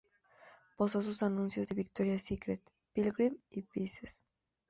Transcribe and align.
Posó 0.77 0.99
en 1.01 1.15
anuncios 1.31 1.67
de 1.67 1.75
Victoria's 1.75 2.23
Secret, 2.23 2.59
Pilgrim, 2.91 3.37
y 3.51 3.61
Pieces. 3.61 4.25